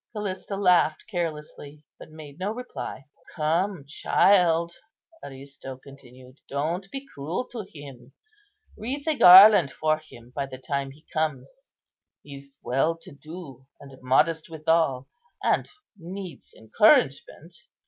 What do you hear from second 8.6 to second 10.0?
Wreath a garland for